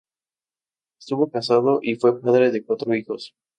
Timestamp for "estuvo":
0.99-1.29